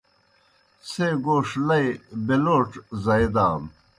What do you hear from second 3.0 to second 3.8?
زائی دانوْ۔